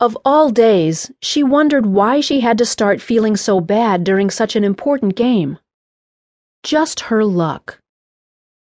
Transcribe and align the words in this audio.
Of 0.00 0.16
all 0.24 0.50
days, 0.50 1.10
she 1.20 1.42
wondered 1.42 1.84
why 1.84 2.20
she 2.20 2.38
had 2.40 2.56
to 2.58 2.64
start 2.64 3.00
feeling 3.00 3.36
so 3.36 3.60
bad 3.60 4.04
during 4.04 4.30
such 4.30 4.54
an 4.54 4.62
important 4.62 5.16
game. 5.16 5.58
Just 6.62 7.00
her 7.10 7.24
luck. 7.24 7.80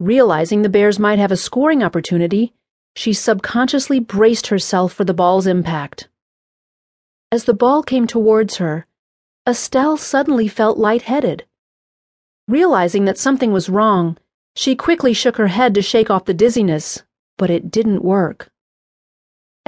Realizing 0.00 0.62
the 0.62 0.70
Bears 0.70 0.98
might 0.98 1.18
have 1.18 1.30
a 1.30 1.36
scoring 1.36 1.82
opportunity, 1.82 2.54
she 2.96 3.12
subconsciously 3.12 4.00
braced 4.00 4.46
herself 4.46 4.94
for 4.94 5.04
the 5.04 5.12
ball's 5.12 5.46
impact. 5.46 6.08
As 7.30 7.44
the 7.44 7.52
ball 7.52 7.82
came 7.82 8.06
towards 8.06 8.56
her, 8.56 8.86
Estelle 9.46 9.98
suddenly 9.98 10.48
felt 10.48 10.78
lightheaded. 10.78 11.44
Realizing 12.46 13.04
that 13.04 13.18
something 13.18 13.52
was 13.52 13.68
wrong, 13.68 14.16
she 14.56 14.74
quickly 14.74 15.12
shook 15.12 15.36
her 15.36 15.48
head 15.48 15.74
to 15.74 15.82
shake 15.82 16.08
off 16.08 16.24
the 16.24 16.32
dizziness, 16.32 17.02
but 17.36 17.50
it 17.50 17.70
didn't 17.70 18.02
work. 18.02 18.50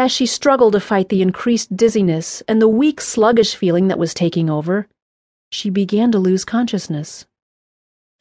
As 0.00 0.10
she 0.10 0.24
struggled 0.24 0.72
to 0.72 0.80
fight 0.80 1.10
the 1.10 1.20
increased 1.20 1.76
dizziness 1.76 2.42
and 2.48 2.58
the 2.58 2.66
weak, 2.68 3.02
sluggish 3.02 3.54
feeling 3.54 3.88
that 3.88 3.98
was 3.98 4.14
taking 4.14 4.48
over, 4.48 4.88
she 5.50 5.68
began 5.68 6.10
to 6.12 6.18
lose 6.18 6.42
consciousness. 6.42 7.26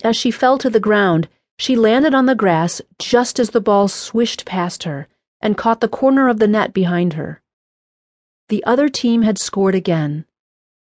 As 0.04 0.18
she 0.18 0.30
fell 0.30 0.58
to 0.58 0.70
the 0.70 0.82
ground, 0.82 1.30
she 1.58 1.78
landed 1.78 2.14
on 2.14 2.26
the 2.26 2.36
grass 2.36 2.82
just 2.98 3.40
as 3.40 3.52
the 3.52 3.62
ball 3.62 3.88
swished 3.88 4.44
past 4.44 4.84
her 4.84 5.08
and 5.40 5.58
caught 5.58 5.80
the 5.80 5.88
corner 5.88 6.28
of 6.28 6.40
the 6.40 6.50
net 6.50 6.74
behind 6.74 7.14
her. 7.14 7.42
The 8.50 8.62
other 8.66 8.90
team 8.90 9.22
had 9.22 9.38
scored 9.38 9.74
again. 9.74 10.26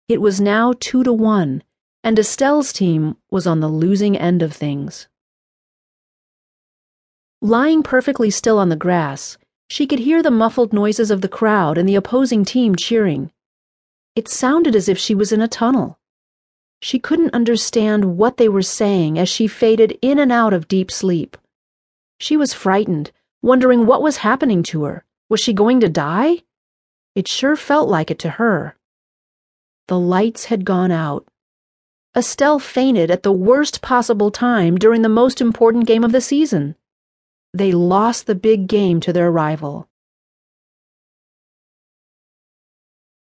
It 0.08 0.20
was 0.20 0.40
now 0.40 0.74
two 0.78 1.02
to 1.02 1.12
one, 1.12 1.64
and 2.04 2.16
Estelle's 2.16 2.72
team 2.72 3.16
was 3.32 3.48
on 3.48 3.58
the 3.58 3.66
losing 3.66 4.16
end 4.16 4.42
of 4.42 4.52
things. 4.52 5.08
Lying 7.42 7.82
perfectly 7.82 8.30
still 8.30 8.60
on 8.60 8.68
the 8.68 8.76
grass, 8.76 9.38
she 9.68 9.86
could 9.86 10.00
hear 10.00 10.22
the 10.22 10.30
muffled 10.30 10.72
noises 10.72 11.10
of 11.10 11.20
the 11.20 11.28
crowd 11.28 11.78
and 11.78 11.88
the 11.88 11.94
opposing 11.94 12.44
team 12.44 12.76
cheering. 12.76 13.30
It 14.14 14.28
sounded 14.28 14.76
as 14.76 14.88
if 14.88 14.98
she 14.98 15.14
was 15.14 15.32
in 15.32 15.40
a 15.40 15.48
tunnel. 15.48 15.98
She 16.80 16.98
couldn't 16.98 17.34
understand 17.34 18.16
what 18.16 18.36
they 18.36 18.48
were 18.48 18.62
saying 18.62 19.18
as 19.18 19.28
she 19.28 19.46
faded 19.46 19.98
in 20.02 20.18
and 20.18 20.30
out 20.30 20.52
of 20.52 20.68
deep 20.68 20.90
sleep. 20.90 21.36
She 22.18 22.36
was 22.36 22.54
frightened, 22.54 23.10
wondering 23.42 23.86
what 23.86 24.02
was 24.02 24.18
happening 24.18 24.62
to 24.64 24.84
her. 24.84 25.04
Was 25.28 25.40
she 25.40 25.52
going 25.52 25.80
to 25.80 25.88
die? 25.88 26.42
It 27.14 27.26
sure 27.26 27.56
felt 27.56 27.88
like 27.88 28.10
it 28.10 28.18
to 28.20 28.30
her. 28.30 28.76
The 29.88 29.98
lights 29.98 30.46
had 30.46 30.64
gone 30.64 30.90
out. 30.90 31.26
Estelle 32.16 32.58
fainted 32.58 33.10
at 33.10 33.22
the 33.22 33.32
worst 33.32 33.82
possible 33.82 34.30
time 34.30 34.76
during 34.76 35.02
the 35.02 35.08
most 35.08 35.40
important 35.40 35.86
game 35.86 36.04
of 36.04 36.12
the 36.12 36.20
season. 36.20 36.76
They 37.54 37.70
lost 37.70 38.26
the 38.26 38.34
big 38.34 38.66
game 38.66 38.98
to 39.02 39.12
their 39.12 39.30
rival. 39.30 39.88